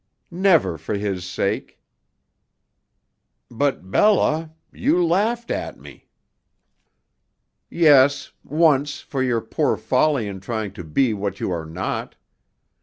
"Never 0.31 0.79
for 0.79 0.95
his 0.95 1.23
sake." 1.29 1.79
"But, 3.51 3.91
Bella 3.91 4.49
you 4.73 5.05
laughed 5.05 5.51
at 5.51 5.77
me." 5.79 6.07
"Yes, 7.69 8.31
once, 8.43 9.01
for 9.01 9.21
your 9.21 9.41
poor 9.41 9.77
folly 9.77 10.27
in 10.27 10.39
trying 10.39 10.71
to 10.73 10.83
be 10.83 11.13
what 11.13 11.39
you 11.39 11.51
are 11.51 11.67
not. 11.67 12.15